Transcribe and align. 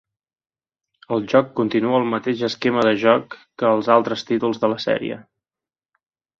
El 1.17 1.27
joc 1.33 1.51
continua 1.59 1.99
el 1.99 2.09
mateix 2.15 2.41
esquema 2.49 2.87
de 2.89 2.95
joc 3.03 3.37
que 3.43 3.69
els 3.77 3.93
altres 3.99 4.27
títols 4.33 4.65
de 4.67 4.73
la 4.75 4.83
sèrie. 4.91 5.23